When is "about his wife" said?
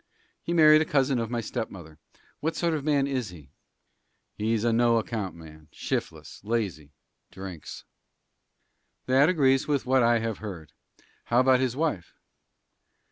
11.39-12.15